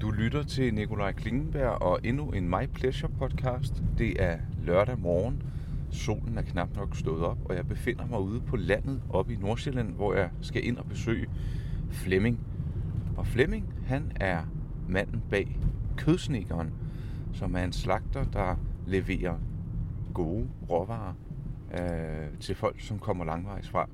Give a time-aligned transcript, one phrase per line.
[0.00, 3.82] Du lytter til Nikolaj Klingenberg og endnu en My Pleasure podcast.
[3.98, 5.42] Det er lørdag morgen.
[5.90, 9.36] Solen er knap nok stået op, og jeg befinder mig ude på landet oppe i
[9.36, 11.26] Nordsjælland, hvor jeg skal ind og besøge
[11.90, 12.40] Flemming.
[13.16, 14.42] Og Flemming, han er
[14.88, 15.60] manden bag
[15.96, 16.72] Kødsnekeren,
[17.32, 18.56] som er en slagter, der
[18.86, 19.38] leverer
[20.14, 21.14] gode råvarer
[21.80, 23.88] øh, til folk, som kommer langvejs fra.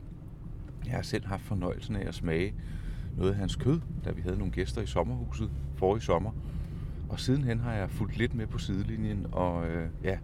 [0.86, 2.54] Jeg har selv haft fornøjelsen af at smage
[3.16, 6.30] noget af hans kød, da vi havde nogle gæster i sommerhuset forrige sommer.
[7.08, 10.18] Og sidenhen har jeg fulgt lidt med på sidelinjen, og øh, ja,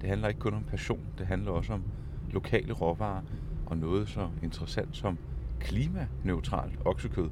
[0.00, 1.82] det handler ikke kun om passion, det handler også om
[2.30, 3.22] lokale råvarer
[3.66, 5.18] og noget så interessant som
[5.60, 7.30] klimaneutralt oksekød.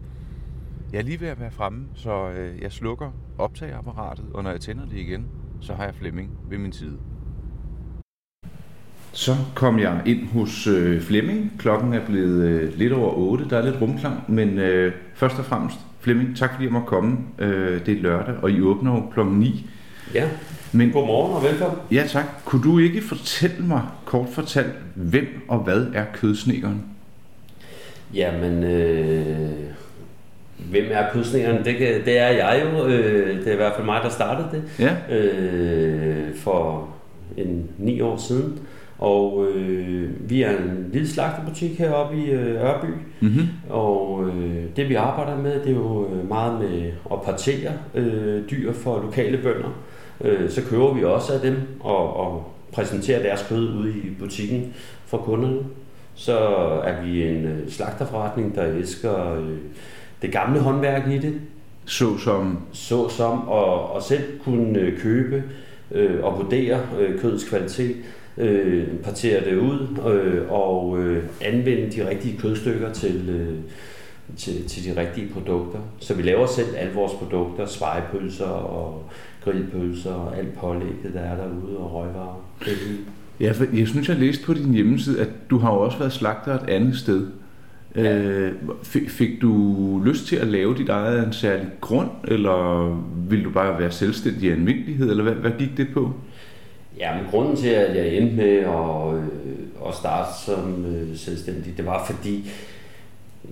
[0.93, 4.61] Jeg er lige ved at være fremme, så øh, jeg slukker optageapparatet, og når jeg
[4.61, 5.27] tænder det igen,
[5.61, 6.99] så har jeg Flemming ved min side.
[9.13, 11.53] Så kom jeg ind hos øh, Flemming.
[11.59, 13.45] Klokken er blevet øh, lidt over 8.
[13.51, 17.19] Der er lidt rumklang, men øh, først og fremmest, Flemming, tak fordi jeg måtte komme.
[17.39, 19.71] Øh, det er lørdag, og I åbner jo klokken 9.
[20.15, 20.29] Ja,
[20.73, 21.79] men, godmorgen og velkommen.
[21.91, 22.25] Ja tak.
[22.45, 26.83] Kunne du ikke fortælle mig, kort fortalt, hvem og hvad er kødsnekeren?
[28.15, 29.51] Jamen, øh,
[30.71, 31.65] hvem er kødsnekeren?
[31.65, 32.87] Det, kan, det er jeg jo.
[32.87, 34.63] Øh, det er i hvert fald mig, der startede det.
[34.79, 35.17] Ja.
[35.17, 36.89] Øh, for
[37.37, 38.59] en ni år siden.
[39.01, 42.93] Og øh, vi er en lille slagterbutik heroppe i øh, Ørby.
[43.21, 43.49] Mm-hmm.
[43.71, 48.51] Og øh, det vi arbejder med, det er jo øh, meget med at partere øh,
[48.51, 49.83] dyr for lokale bønder.
[50.21, 54.75] Øh, så køber vi også af dem og, og præsenterer deres kød ude i butikken
[55.07, 55.61] for kunderne.
[56.15, 56.39] Så
[56.85, 59.57] er vi en øh, slagterforretning, der elsker øh,
[60.23, 61.35] det gamle håndværk i det.
[61.85, 62.59] Så som?
[62.73, 65.43] Så som, og, og selv kunne øh, købe
[65.91, 67.97] øh, og vurdere øh, kødets kvalitet
[68.39, 73.59] øh, partere det ud øh, og øh, anvende de rigtige kødstykker til, øh,
[74.37, 75.79] til, til de rigtige produkter.
[75.99, 79.11] Så vi laver selv alle vores produkter, spejepølser og
[79.45, 82.45] grillpølser og alt pålægget, der er derude og røgvarer.
[83.41, 86.13] Ja, for jeg synes, jeg læste på din hjemmeside, at du har jo også været
[86.13, 87.27] slagter et andet sted.
[87.97, 88.19] Ja.
[88.19, 88.53] Øh,
[89.09, 92.89] fik du lyst til at lave dit eget af en særlig grund, eller
[93.29, 96.13] vil du bare være selvstændig i almindelighed, eller hvad, hvad gik det på?
[96.99, 101.77] Ja, men grunden til, at jeg endte med at, øh, at starte som øh, selvstændig,
[101.77, 102.51] det var fordi,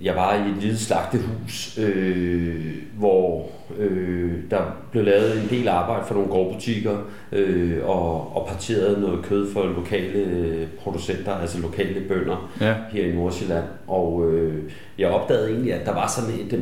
[0.03, 4.61] jeg var i et lille slagtehus, øh, hvor øh, der
[4.91, 6.97] blev lavet en del arbejde for nogle gårdbutikker
[7.31, 12.75] øh, og, og parteret noget kød for lokale øh, producenter, altså lokale bønder ja.
[12.91, 13.65] her i Nordsjælland.
[13.87, 14.63] Og øh,
[14.97, 16.61] jeg opdagede egentlig, at der var sådan et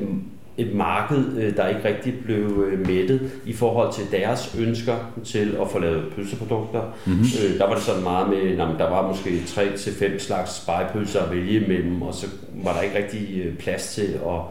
[0.57, 4.95] et marked, øh, der ikke rigtig blev øh, mættet i forhold til deres ønsker
[5.25, 6.81] til at få lavet pølseprodukter.
[7.05, 7.23] Mm-hmm.
[7.57, 11.65] Der var det sådan meget med, at der var måske 3-5 slags spejepølser at vælge
[11.65, 12.27] imellem, og så
[12.63, 14.41] var der ikke rigtig plads til at,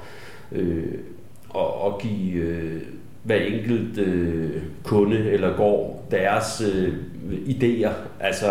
[0.52, 0.84] øh,
[1.54, 2.80] at, at give
[3.26, 4.50] hver enkelt øh,
[4.84, 6.92] kunde eller går deres øh,
[7.46, 7.90] idéer.
[8.20, 8.46] Altså,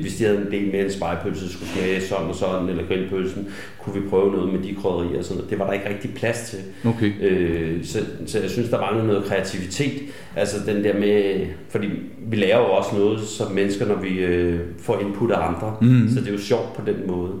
[0.00, 3.48] hvis de havde en del med en spejepølse, skulle smage sådan og sådan, eller grillpølsen,
[3.78, 5.50] kunne vi prøve noget med de krydderier og sådan noget.
[5.50, 6.58] Det var der ikke rigtig plads til.
[6.84, 7.12] Okay.
[7.20, 10.02] Øh, så, så jeg synes, der manglede noget kreativitet.
[10.36, 11.88] Altså den der med, fordi
[12.18, 15.76] vi lærer jo også noget som mennesker, når vi øh, får input af andre.
[15.80, 16.08] Mm.
[16.14, 17.32] Så det er jo sjovt på den måde.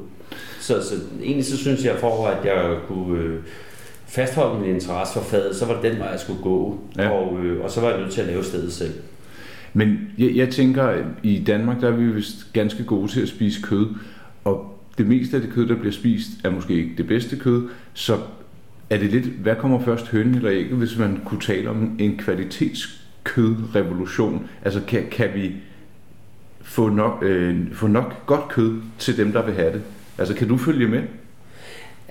[0.60, 3.18] Så, så egentlig så synes jeg, for at jeg kunne...
[3.18, 3.38] Øh,
[4.10, 6.80] fastholde min interesse for faget, så var det den vej, jeg skulle gå.
[6.98, 7.08] Ja.
[7.08, 8.92] Og, øh, og så var jeg nødt til at lave stedet selv.
[9.74, 13.62] Men jeg, jeg tænker, i Danmark der er vi vist ganske gode til at spise
[13.62, 13.86] kød,
[14.44, 17.68] og det meste af det kød, der bliver spist, er måske ikke det bedste kød,
[17.94, 18.18] så
[18.90, 22.18] er det lidt, hvad kommer først, hønen eller ikke, hvis man kunne tale om en
[22.18, 24.48] kvalitetskødrevolution?
[24.64, 25.52] Altså kan, kan vi
[26.62, 29.82] få nok, øh, få nok godt kød til dem, der vil have det?
[30.18, 31.02] Altså kan du følge med?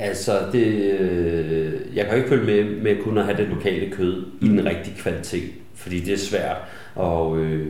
[0.01, 0.65] Altså, det,
[0.99, 4.47] øh, jeg kan ikke følge med med kun at have det lokale kød mm.
[4.47, 6.57] i den rigtige kvalitet, fordi det er svært
[6.99, 7.67] at, øh,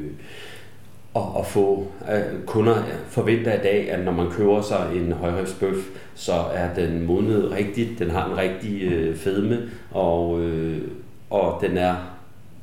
[1.16, 1.88] at, at få.
[2.12, 7.06] Øh, kunder forventer i dag, at når man køber sig en højrefsbøf, så er den
[7.06, 9.60] modnet rigtigt, den har en rigtig øh, fedme,
[9.92, 10.82] og, øh,
[11.30, 12.19] og den er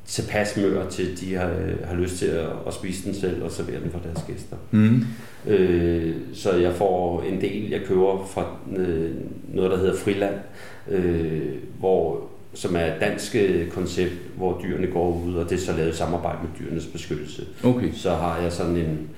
[0.06, 1.50] tilpas mør til, de har,
[1.84, 4.56] har lyst til at, at spise den selv og servere den for deres gæster.
[4.70, 5.04] Mm.
[5.46, 9.10] Øh, så jeg får en del, jeg køber fra øh,
[9.54, 10.34] noget, der hedder Friland,
[10.88, 15.62] øh, hvor, som er et dansk øh, koncept, hvor dyrene går ud, og det er
[15.62, 17.46] så lavet samarbejde med dyrenes beskyttelse.
[17.64, 17.92] Okay.
[17.92, 19.08] Så har jeg sådan en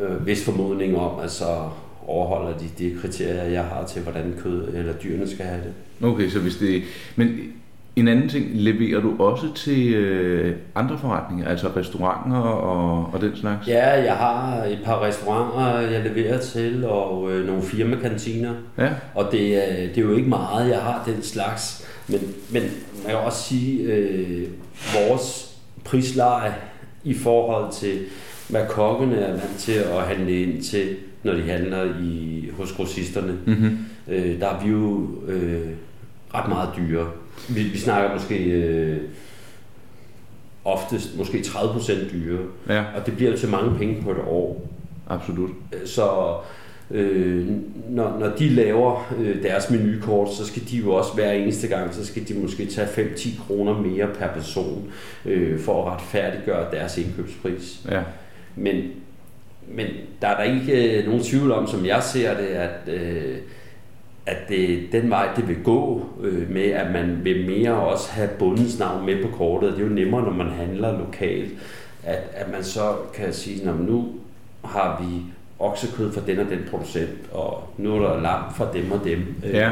[0.00, 1.68] øh, vis formodning om, at så
[2.06, 5.72] overholder de de kriterier, jeg har til, hvordan kød eller dyrene skal have det.
[6.08, 6.82] Okay, så hvis det...
[7.16, 7.38] Men
[7.96, 13.36] en anden ting, leverer du også til øh, andre forretninger, altså restauranter og, og den
[13.36, 13.68] slags?
[13.68, 18.54] Ja, jeg har et par restauranter, jeg leverer til, og øh, nogle firmakantiner.
[18.78, 18.88] Ja.
[19.14, 21.88] Og det, er, det er jo ikke meget, jeg har den slags.
[22.08, 22.20] Men,
[22.50, 22.62] men
[23.02, 24.46] man kan også sige, øh,
[24.94, 26.54] vores prisleje
[27.04, 27.98] i forhold til,
[28.48, 33.32] hvad kokkene er vant til at handle ind til, når de handler i, hos grossisterne,
[33.46, 33.78] Mm-hmm.
[34.08, 35.60] øh, der er vi jo øh,
[36.34, 37.06] ret meget dyre.
[37.48, 38.96] Vi, vi snakker måske øh,
[40.64, 42.38] oftest måske 30% dyre,
[42.68, 44.68] Ja, og det bliver jo til mange penge på et år.
[45.08, 45.50] absolut.
[45.84, 46.34] Så
[46.90, 47.46] øh,
[47.88, 51.94] når, når de laver øh, deres menukort, så skal de jo også hver eneste gang,
[51.94, 54.92] så skal de måske tage 5-10 kroner mere per person
[55.24, 57.80] øh, for at retfærdiggøre deres indkøbspris.
[57.90, 58.02] Ja.
[58.56, 58.82] Men,
[59.68, 59.86] men
[60.22, 63.36] der er der ikke øh, nogen tvivl om, som jeg ser det, at, øh,
[64.30, 68.28] at det, den vej, det vil gå øh, med, at man vil mere også have
[68.38, 69.72] bundens navn med på kortet.
[69.72, 71.50] Det er jo nemmere, når man handler lokalt,
[72.04, 74.08] at, at man så kan sige, at nu
[74.64, 75.22] har vi
[75.58, 79.18] oksekød fra den og den producent, og nu er der lam fra dem og dem.
[79.46, 79.70] Øh, Ja.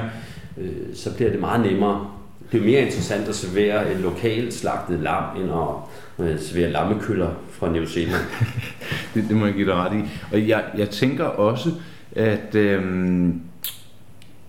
[0.58, 2.06] øh, så bliver det meget nemmere.
[2.52, 6.70] Det er jo mere interessant at servere et lokalt slagtet lam, end at øh, servere
[6.70, 8.22] lammekøller fra New Zealand.
[9.14, 10.02] Det, det må jeg give dig ret i.
[10.32, 11.70] Og jeg, jeg tænker også,
[12.16, 13.40] at øhm,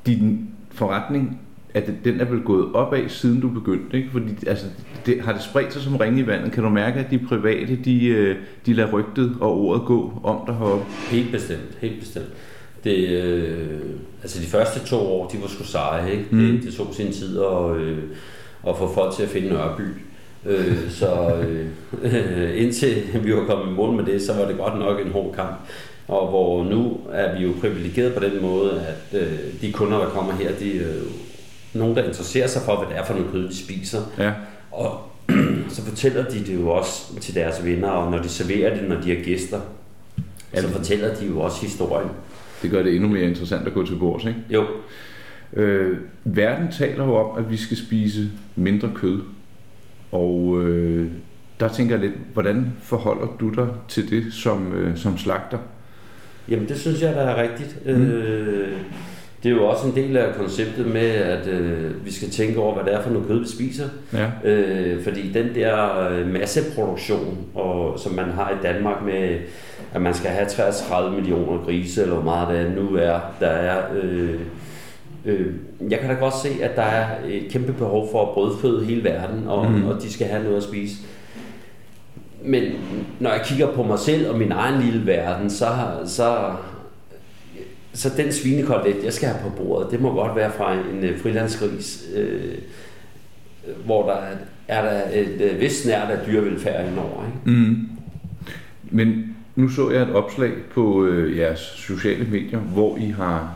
[0.05, 1.41] din forretning,
[1.73, 4.09] at den er vel gået opad, siden du begyndte, ikke?
[4.11, 4.65] Fordi altså,
[5.05, 6.51] det, har det spredt sig som ringe i vandet?
[6.51, 8.35] Kan du mærke, at de private, de, øh,
[8.65, 10.85] de lader rygtet og ordet gå om dig heroppe?
[11.11, 12.29] Helt bestemt, helt bestemt.
[12.83, 13.79] Det, øh,
[14.21, 16.25] altså de første to år, de var sgu seje, ikke?
[16.31, 16.39] Mm.
[16.39, 17.97] Det, det tog sin tid at, øh,
[18.67, 19.83] at få folk til at finde Nørreby.
[20.45, 24.79] Øh, så øh, indtil vi var kommet i mål med det, så var det godt
[24.79, 25.55] nok en hård kamp.
[26.09, 30.09] Og hvor nu er vi jo privilegeret på den måde, at øh, de kunder, der
[30.09, 31.03] kommer her, de er øh,
[31.73, 33.99] nogen, der interesserer sig for, hvad det er for noget kød, de spiser.
[34.17, 34.31] Ja.
[34.71, 35.01] Og
[35.75, 39.01] så fortæller de det jo også til deres venner, og når de serverer det, når
[39.01, 39.59] de har gæster,
[40.53, 42.09] Ja, så fortæller de jo også historien.
[42.61, 44.39] Det gør det endnu mere interessant at gå til bords, ikke?
[44.49, 44.65] Jo,
[45.53, 49.21] Øh, verden taler jo om, at vi skal spise mindre kød.
[50.11, 51.11] Og øh,
[51.59, 55.57] der tænker jeg lidt, hvordan forholder du dig til det som, øh, som slagter?
[56.51, 57.85] Jamen det synes jeg, der er rigtigt.
[57.85, 58.11] Mm.
[58.11, 58.77] Øh,
[59.43, 62.73] det er jo også en del af konceptet med, at øh, vi skal tænke over,
[62.73, 63.85] hvad det er for noget kød, vi spiser.
[64.13, 64.49] Ja.
[64.49, 69.37] Øh, fordi den der øh, masseproduktion, og, som man har i Danmark med,
[69.93, 73.77] at man skal have 33 millioner grise, eller hvor meget det nu er, der er...
[74.03, 74.39] Øh,
[75.25, 75.53] øh,
[75.89, 79.03] jeg kan da godt se, at der er et kæmpe behov for at brødføde hele
[79.03, 79.87] verden, og, mm.
[79.87, 80.95] og de skal have noget at spise.
[82.43, 82.63] Men
[83.19, 85.67] når jeg kigger på mig selv og min egen lille verden, så,
[86.05, 86.51] så,
[87.93, 91.19] så den svinekotelet, jeg skal have på bordet, det må godt være fra en øh,
[91.19, 92.57] frilandsgris, øh,
[93.85, 94.35] hvor der er,
[94.67, 97.25] er der et øh, vist snært af dyrevelfærd indover.
[97.25, 97.59] Ikke?
[97.59, 97.89] Mm.
[98.83, 103.55] Men nu så jeg et opslag på øh, jeres sociale medier, hvor I har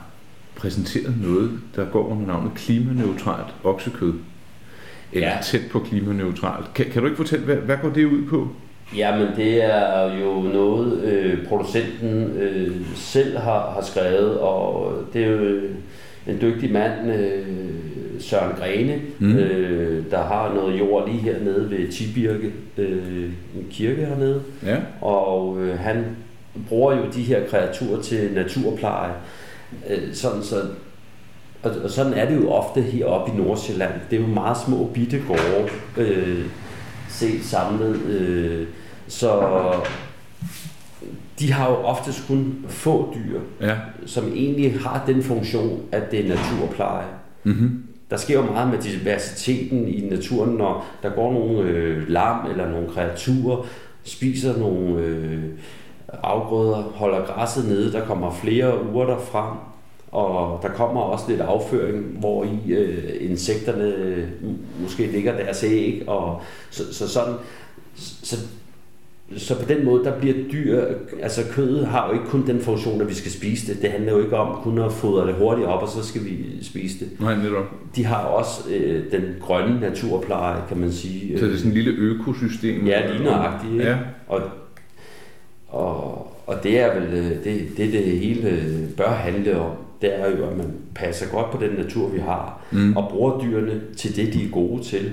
[0.56, 4.14] præsenteret noget, der går under navnet klimaneutralt oksekød.
[5.14, 5.28] Eller.
[5.28, 5.38] Ja.
[5.44, 6.74] tæt på klimaneutralt.
[6.74, 8.48] Kan, kan du ikke fortælle, hvad, hvad går det ud på?
[8.98, 15.28] Jamen det er jo noget, øh, producenten øh, selv har, har skrevet, og det er
[15.32, 15.60] jo
[16.28, 17.46] en dygtig mand, øh,
[18.20, 19.36] Søren Grene, Mm.
[19.38, 23.24] øh, der har noget jord lige hernede ved Tibirke, øh,
[23.56, 24.42] en kirke hernede.
[24.66, 24.78] Ja.
[25.02, 26.06] Og øh, han
[26.70, 29.12] bruger jo de her kreaturer til naturpleje.
[29.90, 30.56] Øh, sådan så,
[31.64, 33.92] og, og sådan er det jo ofte heroppe i Nordsjælland.
[34.10, 36.46] Det er jo meget små bitte gårde, øh,
[37.10, 38.02] set samlet.
[38.10, 38.68] Øh,
[39.08, 39.42] så
[41.40, 43.76] de har jo oftest kun få dyr, Ja.
[44.06, 47.06] som egentlig har den funktion, at det er naturpleje.
[47.44, 47.84] Mm-hmm.
[48.10, 52.70] Der sker jo meget med diversiteten i naturen, når der går nogle øh, lam eller
[52.70, 53.66] nogle kreaturer,
[54.04, 55.44] spiser nogle øh,
[56.24, 59.58] afgrøder, holder græsset nede, der kommer flere urter frem,
[60.12, 64.28] og der kommer også lidt afføring, hvor i øh, insekterne øh,
[64.82, 67.34] måske ligger deres æg, og så, så sådan,
[67.96, 68.38] så,
[69.38, 70.84] så på den måde, der bliver dyr,
[71.22, 73.82] altså kødet har jo ikke kun den funktion, at vi skal spise det.
[73.82, 76.38] Det handler jo ikke om kun at fodre det hurtigt op, og så skal vi
[76.62, 77.66] spise det Nej, netop.
[77.96, 81.40] de har også øh, den grønne naturpleje, kan man sige.
[81.40, 82.86] Så det er sådan en lille økosystem.
[82.88, 83.74] Ja, lige nøjagtigt.
[83.74, 83.86] Ikke?
[83.86, 83.98] Ja.
[84.28, 84.42] Og,
[85.68, 89.72] og, og det er vel øh, det, det, det hele øh, bør handle om.
[90.02, 92.98] Det er jo, at man passer godt på den natur, vi har, Mm.
[92.98, 95.12] og bruger dyrene til det, de er gode til.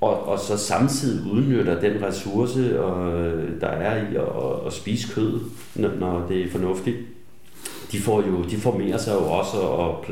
[0.00, 5.14] Og, og så samtidig udnytter den ressource, og, øh, der er i at, at spise
[5.14, 5.40] kød,
[5.74, 6.96] når, når det er fornuftigt.
[7.92, 10.04] De får jo de formerer sig jo også, og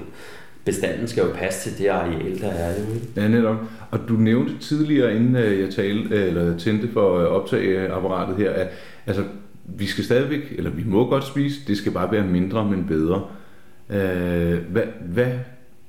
[0.65, 2.85] bestanden skal jo passe til det areal, der er jo.
[3.17, 3.57] Ja, netop.
[3.91, 8.51] Og du nævnte tidligere, inden øh, jeg talte, øh, eller tændte for optage apparatet her,
[8.51, 8.69] at
[9.07, 9.25] altså,
[9.65, 13.23] vi skal stadigvæk, eller vi må godt spise, det skal bare være mindre, men bedre.
[13.91, 15.33] Øh, hvad, hvad,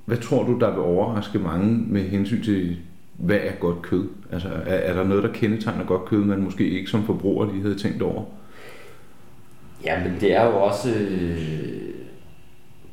[0.05, 2.77] hvad tror du, der vil overraske mange med hensyn til
[3.17, 4.07] hvad er godt kød?
[4.31, 7.61] Altså, er, er der noget, der kendetegner godt kød, man måske ikke som forbruger lige
[7.61, 8.23] havde tænkt over?
[9.83, 10.89] Ja, men det er jo også...
[10.89, 11.77] Øh,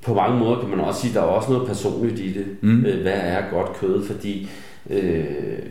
[0.02, 2.46] på mange måder kan man også sige, at der er også noget personligt i det.
[2.60, 2.84] Mm.
[2.86, 4.04] Øh, hvad er godt kød?
[4.06, 4.48] Fordi
[4.90, 5.24] øh,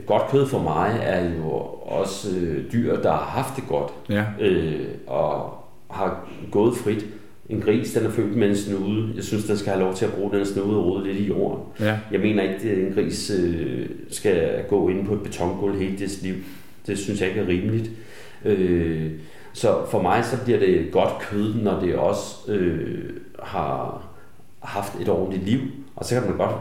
[0.05, 1.49] godt kød for mig er jo
[1.85, 3.91] også øh, dyr, der har haft det godt.
[4.09, 4.23] Ja.
[4.39, 5.53] Øh, og
[5.89, 7.05] har gået frit.
[7.53, 9.13] En gris, den er født med en snude.
[9.15, 11.23] Jeg synes, den skal have lov til at bruge den snude og rode lidt i
[11.27, 11.59] jorden.
[11.79, 11.97] Ja.
[12.11, 16.21] Jeg mener ikke, at en gris øh, skal gå ind på et betongulv hele dets
[16.21, 16.35] liv.
[16.87, 17.91] Det synes jeg ikke er rimeligt.
[18.45, 19.11] Øh,
[19.53, 24.03] så for mig så bliver det godt kød, når det også øh, har
[24.59, 25.59] haft et ordentligt liv.
[25.95, 26.55] Og så kan man godt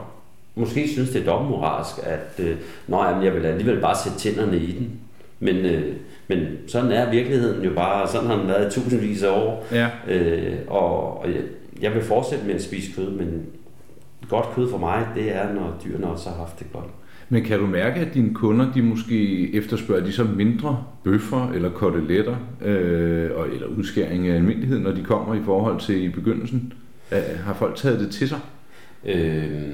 [0.54, 2.56] måske synes, det er dobbeltmoralsk, at øh,
[2.86, 5.00] nå, jamen, jeg vil alligevel bare sætte tænderne i den.
[5.42, 5.96] Men, øh,
[6.28, 9.66] men sådan er virkeligheden jo bare, sådan har den været tusindvis af år.
[9.72, 9.88] Ja.
[10.08, 11.42] Øh, og og jeg,
[11.82, 13.42] jeg vil fortsætte med at spise kød, men
[14.28, 16.86] godt kød for mig, det er, når dyrene også har haft det godt.
[17.28, 21.70] Men kan du mærke, at dine kunder, de måske efterspørger de så mindre bøffer eller
[21.70, 26.72] koteletter, øh, og, eller udskæring af almindelighed, når de kommer i forhold til i begyndelsen?
[27.12, 28.38] Øh, har folk taget det til sig?
[29.04, 29.68] Øh,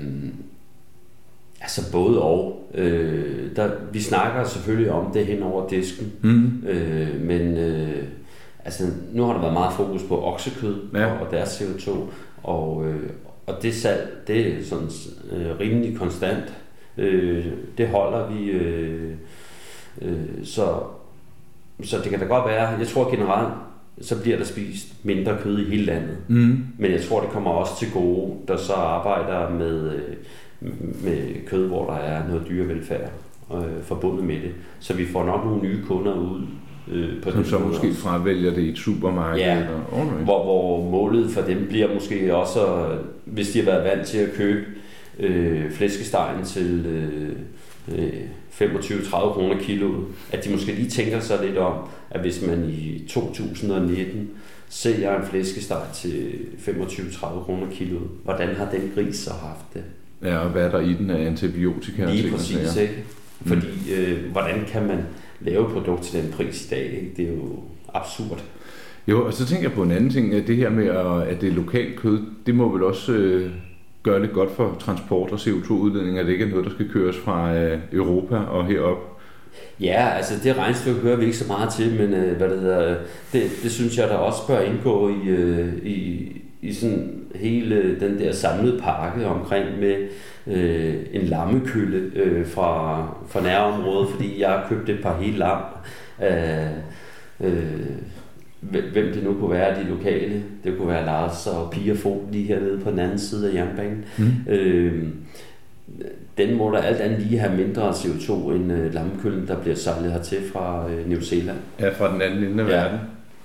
[1.61, 2.71] altså både og.
[2.75, 6.62] Øh, der, vi snakker selvfølgelig om det hen over disken, Mm.
[6.69, 8.03] øh, men øh,
[8.65, 11.07] altså, nu har der været meget fokus på oksekød Ja.
[11.07, 11.91] og, og deres CO2,
[12.43, 13.11] og, øh,
[13.47, 14.88] og det salg, det er sådan
[15.33, 16.45] øh, rimelig konstant.
[16.99, 17.47] Øh,
[17.79, 19.12] det holder vi, øh,
[20.03, 20.67] øh, så,
[21.85, 23.53] så det kan da godt være, jeg tror generelt,
[24.00, 26.17] så bliver der spist mindre kød i hele landet.
[26.29, 26.67] Mm.
[26.79, 30.17] Men jeg tror, det kommer også til gode, der så arbejder med, øh,
[31.05, 33.11] med kød, hvor der er noget dyrevelfærd
[33.55, 34.53] øh, forbundet med det.
[34.81, 36.43] Så vi får nok nogle nye kunder ud
[36.93, 38.00] øh, på Som så måde måske også.
[38.00, 39.45] fravælger det i et supermarked.
[39.45, 39.57] Ja.
[39.57, 40.23] Eller, oh, nej.
[40.25, 42.88] hvor, hvor målet for dem bliver måske også,
[43.25, 44.65] hvis de har været vant til at købe
[45.19, 47.33] øh, flæskestegen til øh,
[47.99, 48.12] øh,
[48.61, 51.75] 25-30 kroner kiloet, at de måske lige tænker sig lidt om,
[52.11, 54.31] at hvis man i 2019
[54.69, 56.35] sælger en flæskesteg til
[56.67, 59.83] 25-30 kroner kiloet, hvordan har den gris så haft det?
[60.22, 62.04] Ja, og hvad er der i den af antibiotika?
[62.04, 63.04] Lige præcis, ikke?
[63.46, 64.98] Fordi, øh, hvordan kan man
[65.40, 66.84] lave et produkt til den pris i dag?
[66.84, 67.12] Ikke?
[67.16, 67.62] Det er jo
[67.94, 68.42] absurd.
[69.08, 70.88] Jo, og så tænker jeg på en anden ting, at det her med,
[71.28, 73.50] at, det er lokalt kød, det må vel også øh,
[74.02, 77.16] gøre det godt for transport og CO2-udledning, at det ikke er noget, der skal køres
[77.16, 79.18] fra øh, Europa og herop.
[79.80, 82.96] Ja, altså det regnestykke hører vi ikke så meget til, men øh, hvad det hedder,
[83.32, 86.32] det, det synes jeg der også bør indgå i, øh, i,
[86.62, 89.97] i sådan hele den der samlede pakke omkring med
[90.47, 95.62] øh, en lammekølle øh, fra, fra nærområdet, fordi jeg har købt et par hele lam
[96.19, 96.69] af
[97.41, 97.62] øh,
[98.61, 100.43] hvem hvem det nu kunne være, de lokale.
[100.65, 104.05] Det kunne være Lars og Pia Fogh lige hernede på den anden side af jernbanen.
[104.19, 104.53] Mm.
[104.53, 105.05] Øh,
[106.38, 110.12] den må der alt andet lige have mindre CO2 end øh, lammekøllen, der bliver sejlet
[110.12, 111.57] hertil fra øh, New Zealand.
[111.81, 112.75] Ja, fra den anden ende af Ja.
[112.77, 112.99] verden.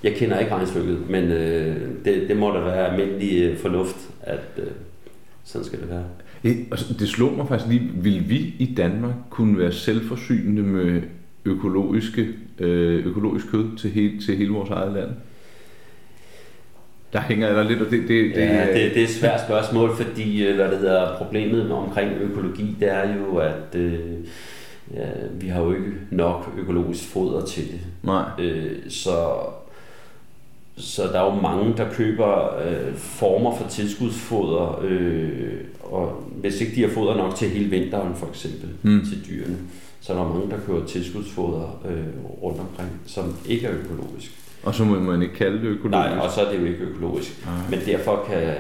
[0.03, 4.39] Jeg kender ikke regnstykket, men øh, det, det må da være almindelig øh, fornuft, at
[4.57, 4.63] øh,
[5.43, 6.03] sådan skal det være.
[6.43, 10.61] Ja, og så- det slog mig faktisk lige, vil vi i Danmark kunne være selvforsynende
[10.63, 11.01] med
[11.45, 12.27] økologiske,
[12.59, 15.09] øh, økologisk kød til hele, til hele vores eget land?
[17.13, 18.01] Der hænger der lidt, og det...
[18.01, 21.71] det, det Ja, det, det er et svært spørgsmål, fordi øh, hvad det hedder, problemet
[21.71, 23.99] omkring økologi, det er jo, at øh,
[24.93, 25.05] ja,
[25.39, 27.79] vi har jo ikke nok økologisk foder til det.
[28.03, 28.23] Nej.
[28.39, 29.15] Øh, så,
[30.77, 35.53] så der er jo mange, der køber øh, former for tilskudsfoder, øh,
[35.83, 39.05] og hvis ikke de har foder nok til hele vinteren for eksempel, Mm.
[39.05, 39.57] til dyrene,
[40.01, 42.03] så er der mange, der køber tilskudsfoder øh,
[42.43, 44.31] rundt omkring, som ikke er økologisk.
[44.63, 45.91] Og så må man ikke kalde det økologisk.
[45.91, 47.45] Nej, og så er det jo ikke økologisk.
[47.45, 47.55] Nej.
[47.69, 48.53] Men derfor kan,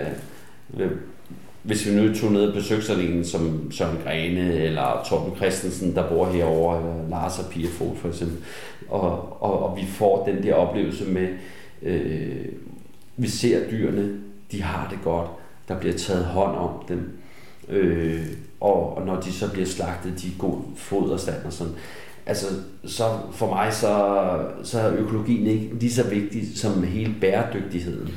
[1.63, 5.95] hvis vi nu tog ned og besøgte sådan en som Søren Grene, eller Torben Christensen,
[5.95, 8.37] der bor herovre, eller Lars og Pia Fogh for eksempel,
[8.89, 11.27] og, og, og vi får den der oplevelse med,
[11.83, 12.45] øh,
[13.17, 14.19] vi ser dyrene,
[14.51, 15.29] de har det godt,
[15.67, 17.11] der bliver taget hånd om dem,
[17.69, 18.25] øh,
[18.59, 21.73] og, og når de så bliver slagtet, de er god foderstand og sådan.
[22.25, 22.45] Altså,
[22.85, 28.09] så for mig, så, så er økologien ikke lige så vigtig som hele bæredygtigheden.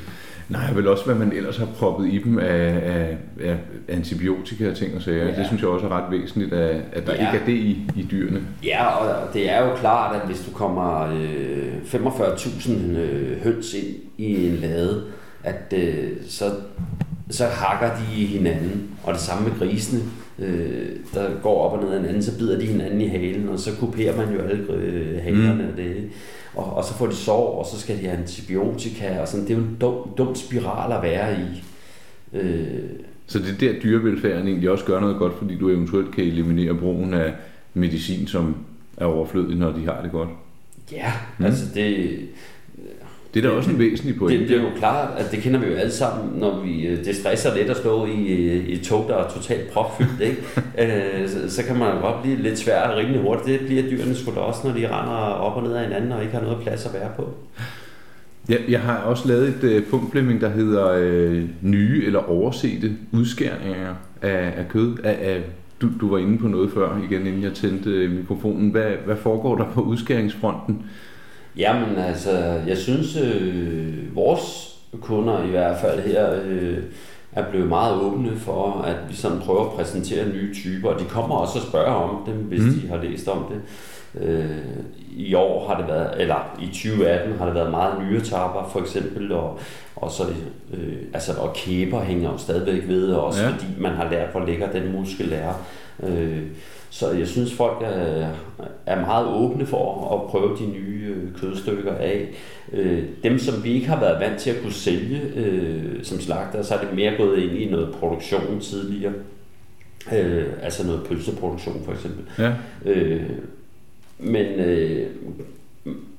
[0.49, 4.75] Nej, vel også, hvad man ellers har proppet i dem af, af, af antibiotika og
[4.75, 5.25] ting og sager.
[5.25, 5.35] Ja.
[5.35, 7.27] Det synes jeg også er ret væsentligt, at, at der ja.
[7.27, 8.41] Ikke er det i, i dyrene.
[8.63, 13.95] Ja, og det er jo klart, at hvis du kommer øh, 45.000 øh, høns ind
[14.17, 15.03] i en lade,
[15.43, 16.45] at øh, så,
[17.29, 18.89] så hakker de hinanden.
[19.03, 20.01] Og det samme med grisene,
[20.39, 23.59] øh, der går op og ned af hinanden, så bider de hinanden i halen, og
[23.59, 25.69] så kuperer man jo alle øh, halerne Mm.
[25.69, 26.09] af det.
[26.55, 29.45] Og, og så får de sår, og så skal de have antibiotika, og sådan.
[29.47, 31.63] Det er jo en dum, dum spiral at være i.
[32.33, 32.67] Øh,
[33.27, 36.73] Så det er der dyrevelfærden egentlig også gør noget godt, fordi du eventuelt kan eliminere
[36.75, 37.33] brugen af
[37.73, 38.55] medicin, som
[38.97, 40.29] er overflødig, når de har det godt.
[40.91, 41.45] Ja, mm.
[41.45, 42.19] altså det...
[43.37, 44.39] Det er da også en væsentlig pointe.
[44.39, 47.05] Det, det er jo klart, at det kender vi jo alle sammen, når vi, øh,
[47.05, 50.37] det stresser lidt at stå i, i et tog, der er totalt propfyldt, ikke?
[51.21, 53.59] øh, så, så, kan man jo godt blive lidt svært rimelig hurtigt.
[53.59, 56.21] Det bliver dyrene sgu da også, når de render op og ned af hinanden og
[56.21, 57.29] ikke har noget plads at være på.
[58.49, 63.95] Ja, jeg har også lavet et uh, punktblemming, der hedder uh, nye eller oversete udskæringer
[64.21, 64.97] af, af kød.
[65.03, 65.41] Af, af,
[65.81, 68.69] du, du var inde på noget før, igen inden jeg tændte mikrofonen.
[68.69, 70.85] Hvad, hvad foregår der på udskæringsfronten?
[71.57, 72.31] Jamen altså,
[72.67, 76.77] jeg synes, øh, vores kunder i hvert fald her øh,
[77.31, 81.05] er blevet meget åbne for, at vi sådan prøver at præsentere nye typer, og de
[81.05, 82.73] kommer også og spørger om dem, hvis mm.
[82.73, 83.61] de har læst om det.
[84.21, 84.45] Øh,
[85.17, 88.79] I år har det været, eller i 2018 har det været meget nye tapper for
[88.79, 89.59] eksempel, og,
[89.95, 90.23] og så
[90.73, 93.49] øh, altså, og kæber hænger jo stadigvæk ved, også ja.
[93.49, 95.53] fordi man har lært, hvor lækker den muskel er.
[96.03, 96.41] Øh,
[96.89, 98.27] så jeg synes, folk er,
[98.85, 100.96] er meget åbne for at prøve de nye
[101.41, 102.27] kødstykker af.
[102.73, 106.61] Øh, dem, som vi ikke har været vant til at kunne sælge øh, som slagter,
[106.61, 109.13] så er det mere gået ind i noget produktion tidligere.
[110.13, 112.23] Øh, altså noget pølseproduktion for eksempel.
[112.39, 112.53] Ja.
[112.85, 113.29] Øh,
[114.19, 115.07] men øh,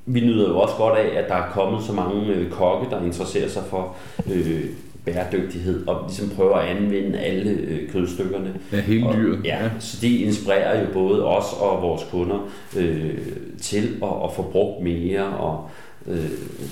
[0.07, 3.05] vi nyder jo også godt af, at der er kommet så mange øh, kokke, der
[3.05, 3.97] interesserer sig for
[4.31, 4.65] øh,
[5.13, 8.55] bæredygtighed og ligesom prøver at anvende alle øh, kødstykkerne.
[8.73, 9.41] Ja, hele dyret.
[9.45, 13.19] Ja, ja, så de inspirerer jo både os og vores kunder øh,
[13.61, 15.71] til at, at få brugt mere og
[16.07, 16.31] øh,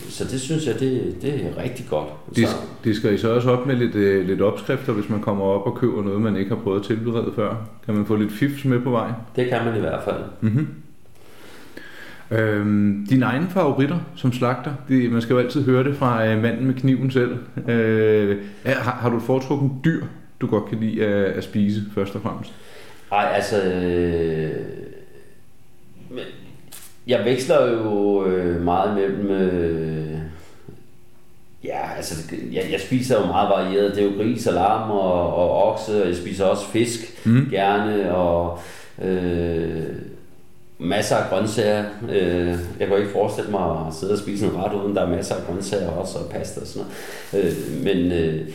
[0.09, 2.09] så det synes jeg, det, det er rigtig godt.
[2.37, 2.47] Det,
[2.85, 5.67] det skal I så også op med lidt, øh, lidt opskrifter, hvis man kommer op
[5.67, 7.69] og køber noget, man ikke har prøvet at tilberede før.
[7.85, 9.11] Kan man få lidt fifs med på vej?
[9.37, 10.23] Det kan man i hvert fald.
[10.41, 10.69] Mm-hmm.
[12.31, 16.43] Øhm, dine egne favoritter som slagter, det, man skal jo altid høre det fra øh,
[16.43, 17.39] manden med kniven selv.
[17.69, 20.05] Øh, har, har du foretrukken dyr,
[20.41, 22.53] du godt kan lide at, at spise, først og fremmest?
[23.11, 23.63] Nej, altså...
[23.63, 24.51] Øh,
[27.07, 29.31] jeg veksler jo øh, meget mellem...
[29.31, 30.19] Øh,
[31.65, 33.95] ja, altså, jeg, jeg spiser jo meget varieret.
[33.97, 37.49] Det er jo gris og lam og, og okse, og jeg spiser også fisk mm.
[37.51, 38.59] gerne, og...
[39.03, 40.06] Øh,
[40.79, 41.85] masser af grøntsager.
[42.11, 45.11] Øh, jeg kan ikke forestille mig at sidde og spise en ret, uden der er
[45.11, 46.89] masser af grøntsager også, og pasta og sådan
[47.33, 47.47] noget.
[47.47, 48.49] Øh, men øh,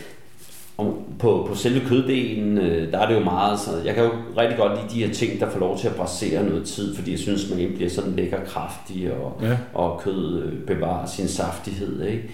[1.18, 2.56] på, på selve køddelen,
[2.92, 5.40] der er det jo meget, så jeg kan jo rigtig godt lide de her ting,
[5.40, 8.44] der får lov til at brasere noget tid, fordi jeg synes, smagen bliver sådan lækker
[8.44, 9.56] kraftig, og, ja.
[9.74, 12.04] og kød bevarer sin saftighed.
[12.06, 12.30] Ikke?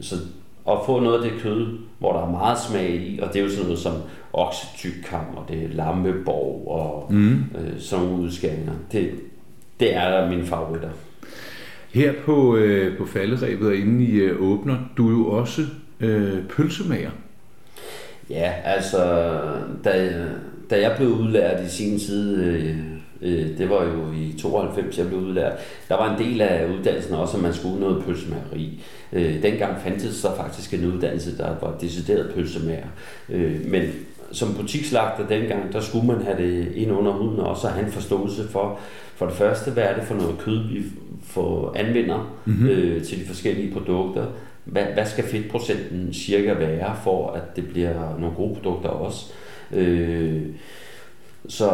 [0.00, 0.14] så
[0.72, 3.44] at få noget af det kød, hvor der er meget smag i, og det er
[3.44, 3.94] jo sådan noget som
[4.32, 7.34] oksetykam, og det er lammeborg, og mm.
[7.34, 8.72] øh, sådan nogle udskæringer.
[8.92, 9.10] Det,
[9.80, 10.90] det er mine favoritter.
[11.94, 15.62] Her på, øh, på falderæbet og inde i øh, åbner, du er jo også
[16.00, 17.10] øh, pølsemager.
[18.30, 19.30] Ja, altså,
[19.84, 20.24] da,
[20.70, 22.76] da jeg blev udlært i sin tid, øh,
[23.22, 25.52] øh, det var jo i 92, jeg blev udlært,
[25.88, 28.82] der var en del af uddannelsen også, at man skulle noget pølsemageri.
[29.12, 32.86] Øh, dengang fandtes der faktisk en uddannelse, der var decideret pølsemager.
[33.28, 33.82] Øh, men
[34.32, 37.92] som butikslagter dengang, der skulle man have det ind under huden, og så have en
[37.92, 38.78] forståelse for,
[39.14, 40.82] for det første, hvad er det for noget kød, vi
[41.22, 42.68] får anvender mm-hmm.
[42.68, 44.26] øh, til de forskellige produkter.
[44.64, 49.32] Hvad, hvad skal fedtprocenten cirka være, for at det bliver nogle gode produkter også.
[49.72, 50.42] Øh,
[51.48, 51.68] så,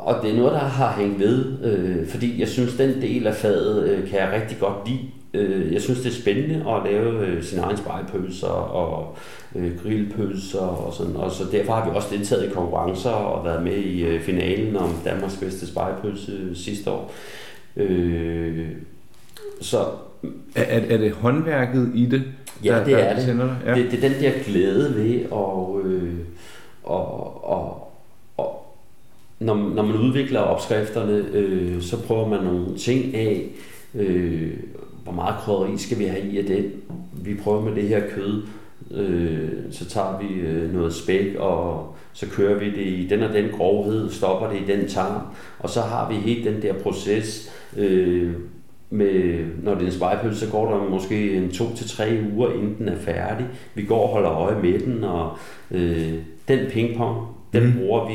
[0.00, 3.34] og det er noget, der har hængt ved, øh, fordi jeg synes, den del af
[3.34, 5.00] faget øh, kan jeg rigtig godt lide.
[5.34, 9.16] Øh, jeg synes, det er spændende at lave øh, sin egen spejepølser og
[9.54, 11.16] øh, grillpølser og sådan.
[11.16, 14.76] Og så derfor har vi også deltaget i konkurrencer og været med i øh, finalen
[14.76, 17.12] om Danmarks bedste spejepølse sidste år.
[17.76, 18.68] Øh,
[19.60, 19.78] så
[20.54, 22.22] er, er det håndværket i det?
[22.64, 23.50] Ja, der, det er det.
[23.66, 23.74] Ja.
[23.74, 23.90] det.
[23.90, 26.14] Det er den der glæde ved og, øh,
[26.84, 27.91] og, og
[29.44, 33.50] når, når man udvikler opskrifterne, øh, så prøver man nogle ting af.
[33.94, 34.52] Øh,
[35.02, 36.72] hvor meget krydderi skal vi have i af det?
[37.12, 38.42] Vi prøver med det her kød
[38.90, 43.32] øh, så tager vi øh, noget spæk, og så kører vi det i den og
[43.32, 45.22] den grovhed, stopper det i den tarm,
[45.58, 48.32] og så har vi helt den der proces, øh,
[48.90, 52.52] med, når det er en spejepølse, så går der måske en to til tre uger,
[52.52, 53.46] inden den er færdig.
[53.74, 55.36] Vi går og holder øje med den, og
[55.70, 56.14] øh,
[56.48, 57.72] den pingpong, den mm.
[57.78, 58.14] bruger vi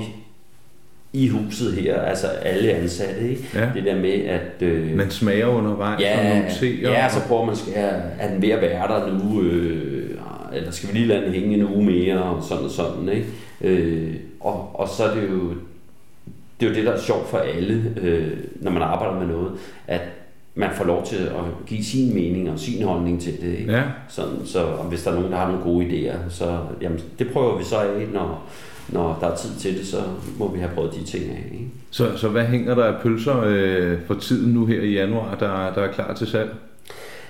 [1.17, 3.47] i huset her, altså alle ansatte, ikke?
[3.55, 3.69] Ja.
[3.75, 4.61] Det der med, at...
[4.61, 6.91] Øh, man smager undervejs ja, og noterer.
[6.91, 7.73] Ja, så prøver man, skal,
[8.19, 9.41] er den ved at være der nu?
[9.41, 10.17] Øh,
[10.53, 13.27] eller skal vi lige lade den hænge en uge mere, og sådan og sådan, ikke?
[13.61, 15.49] Øh, og, og så er det jo,
[16.59, 18.27] det er jo det, der er sjovt for alle, øh,
[18.61, 19.51] når man arbejder med noget,
[19.87, 20.01] at
[20.55, 23.59] man får lov til at give sin mening og sin holdning til det.
[23.59, 23.73] Ikke?
[23.73, 23.83] Ja.
[24.07, 27.31] Sådan, så og hvis der er nogen, der har nogle gode idéer, så jamen, det
[27.33, 28.49] prøver vi så af, når,
[28.89, 29.97] når der er tid til det, så
[30.39, 31.49] må vi have prøvet de ting af.
[31.51, 31.67] Ikke?
[31.91, 35.73] Så, så hvad hænger der af pølser øh, for tiden nu her i januar, der,
[35.73, 36.49] der er klar til salg?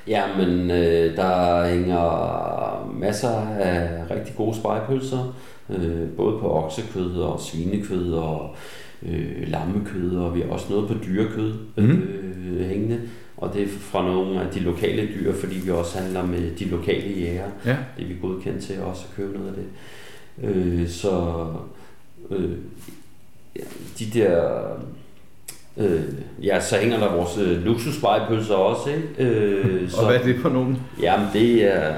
[0.08, 5.36] Jamen, øh, der hænger masser af rigtig gode spejepølser,
[5.70, 8.56] øh, både på oksekød og svinekød og
[9.04, 12.08] øh, lammekød, og vi har også noget på dyrekød øh, mm.
[12.60, 13.00] hængende.
[13.38, 16.66] Og det er fra nogle af de lokale dyr, fordi vi også handler med de
[16.66, 17.50] lokale jæger.
[17.66, 17.78] Ja.
[17.98, 19.66] Det er vi godkendt til også at købe noget af det.
[20.44, 21.46] Øh, så
[22.30, 22.52] øh,
[24.00, 24.62] de der
[25.80, 26.04] Øh,
[26.44, 28.90] ja, så hænger der vores øh, luksusspejepølser også.
[28.90, 29.32] Ikke?
[29.32, 30.82] Øh, så, og hvad er det for nogen?
[31.02, 31.94] Jamen, det er,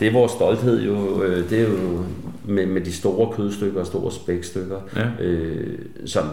[0.00, 1.22] det er vores stolthed jo.
[1.22, 2.04] Øh, det er jo
[2.44, 4.80] med, med de store kødstykker og store spækstykker.
[4.96, 5.24] Ja.
[5.24, 6.24] Øh, som,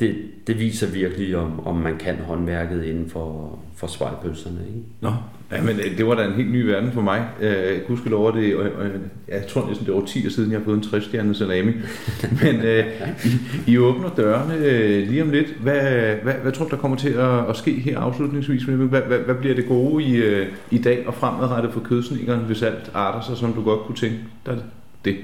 [0.00, 4.58] det, det viser virkelig, om, om man kan håndværket inden for, for svejpølserne.
[4.66, 4.80] Ikke?
[5.00, 5.10] Nå,
[5.52, 7.26] ja, men øh, det var da en helt ny verden for mig.
[7.40, 8.86] Jeg kunne lov det, og, og,
[9.28, 11.72] jeg tror næsten det var 10 år siden, jeg har fået en 60 salami.
[12.42, 12.86] men øh,
[13.24, 15.48] I, I åbner dørene øh, lige om lidt.
[15.60, 15.80] Hvad,
[16.22, 18.62] hvad, hvad tror du, der kommer til at, at ske her afslutningsvis?
[18.62, 22.62] Hvad, hvad, hvad bliver det gode i, øh, i dag og fremadrettet for kødsningeren, hvis
[22.62, 24.58] alt arter sig, som du godt kunne tænke dig
[25.04, 25.16] det?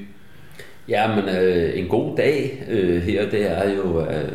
[0.88, 4.30] Ja, men øh, en god dag øh, her, det er jo, at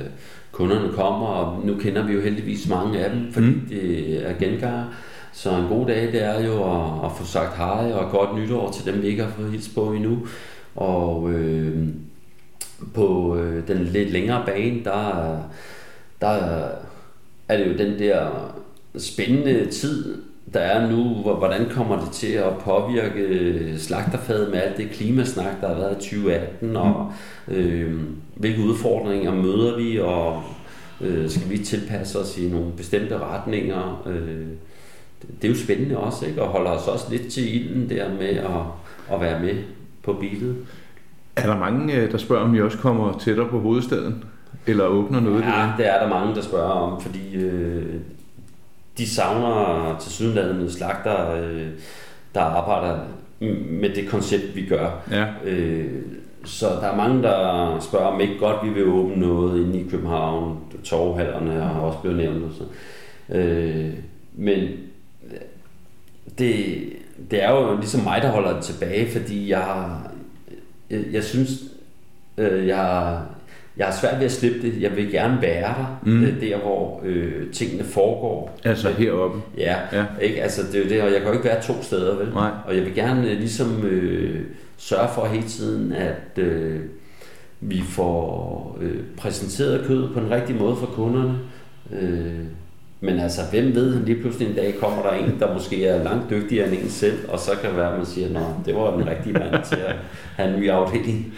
[0.52, 3.66] kunderne kommer, og nu kender vi jo heldigvis mange af dem, fordi mm.
[3.70, 4.86] det er genganger.
[5.32, 8.72] Så en god dag, det er jo at, at få sagt hej og godt nytår
[8.72, 10.28] til dem, vi ikke har fået hils på endnu.
[10.76, 11.88] Og øh,
[12.94, 15.38] på øh, den lidt længere bane, der,
[16.22, 16.68] der
[17.48, 18.30] er det jo den der
[18.98, 20.22] spændende tid,
[20.54, 21.04] der er nu,
[21.38, 26.10] hvordan kommer det til at påvirke slagterfadet med alt det klimasnak, der har været i
[26.10, 27.12] 2018, og
[27.48, 28.02] øh,
[28.36, 30.44] hvilke udfordringer møder vi, og
[31.02, 34.04] øh, skal vi tilpasse os i nogle bestemte retninger.
[34.08, 34.48] Øh,
[35.42, 36.42] det er jo spændende også, ikke?
[36.42, 39.56] og holder os også lidt til ilden der med at, at være med
[40.04, 40.56] på billedet.
[41.36, 44.24] Er der mange, øh, der spørger, om I også kommer tættere på hovedstaden?
[44.68, 45.74] Eller åbner noget ja, der?
[45.78, 47.96] det er der mange, der spørger om, fordi øh,
[48.98, 51.68] de savner til sydenlandet slagter, øh,
[52.36, 53.00] der arbejder
[53.70, 55.04] med det koncept, vi gør.
[55.12, 55.26] Ja.
[55.44, 56.02] Øh,
[56.46, 59.90] så der er mange, der spørger, om ikke godt vi vil åbne noget inde i
[59.90, 60.60] København.
[60.84, 62.44] Torvhallerne har også blevet nævnt.
[62.44, 62.64] Og så.
[63.36, 63.94] Øh,
[64.34, 64.70] men
[66.38, 66.84] det,
[67.32, 69.90] det er jo ligesom mig, der holder det tilbage, fordi jeg,
[70.90, 71.50] jeg, jeg synes,
[72.38, 73.20] øh, jeg,
[73.78, 74.82] jeg har svært ved at slippe det.
[74.82, 76.24] Jeg vil gerne være der, mm.
[76.24, 78.60] Øh, der hvor øh, tingene foregår.
[78.64, 79.42] Altså heroppe?
[79.58, 80.06] Ja, ja.
[80.22, 80.44] Ikke?
[80.44, 82.34] Altså, det er jo det, og jeg kan jo ikke være to steder, vel?
[82.34, 82.52] Nej.
[82.66, 84.42] Og jeg vil gerne øh, ligesom øh,
[84.78, 86.80] sørge for hele tiden, at øh,
[87.62, 91.40] vi får øh, præsenteret kød på en rigtig måde for kunderne.
[91.92, 92.46] Øh,
[93.04, 96.30] men altså, hvem ved, lige pludselig en dag kommer der en, der måske er langt
[96.30, 98.98] dygtigere end en selv, og så kan det være, at man siger, at det var
[98.98, 99.96] den rigtige mand til at
[100.36, 101.34] have en ny afdeling.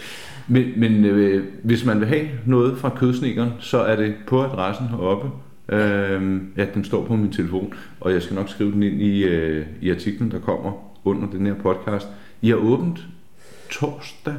[0.48, 4.88] Men, men øh, hvis man vil have noget fra kødsnekeren, så er det på adressen
[4.88, 5.30] heroppe.
[5.70, 9.24] Øh, ja, den står på min telefon, og jeg skal nok skrive den ind i,
[9.24, 10.72] øh, i artiklen, der kommer
[11.04, 12.08] under den her podcast.
[12.42, 13.00] I har åbent
[13.70, 14.34] torsdag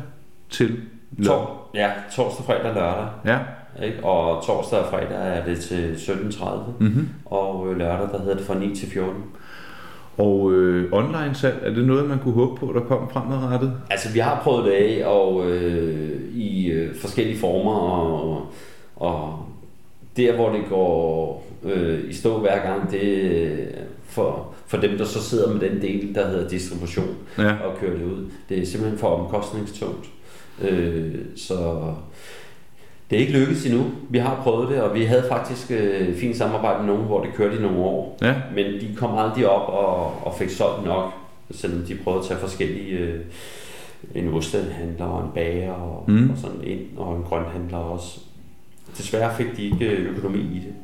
[0.50, 0.80] til
[1.18, 1.36] lørdag.
[1.36, 3.08] Tor- ja, torsdag, fredag, lørdag.
[3.24, 3.38] Ja.
[3.82, 4.04] Ikke?
[4.04, 6.46] Og torsdag og fredag er det til 17.30,
[6.80, 7.08] mm-hmm.
[7.24, 9.22] og lørdag der hedder det fra 9 til 14.
[10.18, 13.72] Og øh, online salg, er det noget, man kunne håbe på, der kom fremadrettet?
[13.90, 18.46] Altså, vi har prøvet det af og, øh, i øh, forskellige former, og,
[18.96, 19.46] og
[20.16, 23.68] der, hvor det går øh, i stå hver gang, det
[24.08, 27.52] for, for dem, der så sidder med den del, der hedder distribution, ja.
[27.52, 28.30] og kører det ud.
[28.48, 30.06] Det er simpelthen for omkostningstungt.
[30.62, 31.92] Øh, så
[33.10, 33.84] det er ikke lykkedes endnu.
[34.08, 37.34] Vi har prøvet det, og vi havde faktisk øh, fint samarbejde med nogen, hvor det
[37.34, 38.18] kørte i nogle år.
[38.22, 38.34] Ja.
[38.54, 41.12] Men de kom aldrig op og, og fik solgt nok,
[41.50, 42.98] selvom de prøvede at tage forskellige...
[42.98, 43.20] Øh,
[44.14, 46.30] en ostehandler og en bager og, mm.
[46.30, 48.20] og sådan ind, og en grønhandler også.
[48.98, 50.74] Desværre fik de ikke øh, økonomi i det.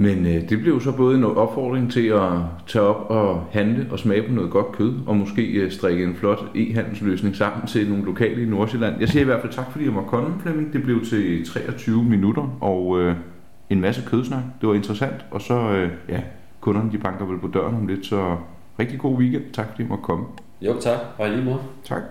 [0.00, 2.30] Men øh, det blev så både en opfordring til at
[2.66, 6.14] tage op og handle og smage på noget godt kød, og måske øh, strikke en
[6.14, 9.00] flot e-handelsløsning sammen til nogle lokale i Nordsjælland.
[9.00, 10.72] Jeg siger i hvert fald tak, fordi jeg måtte komme, Flemming.
[10.72, 13.14] Det blev til 23 minutter, og øh,
[13.70, 14.42] en masse kødsnak.
[14.60, 16.20] Det var interessant, og så, øh, ja,
[16.60, 18.36] kunderne de banker vel på døren om lidt, så
[18.78, 19.44] rigtig god weekend.
[19.52, 20.24] Tak, fordi jeg måtte komme.
[20.62, 20.98] Jo, tak.
[21.18, 21.60] Og i lige måde.
[21.84, 22.02] Tak.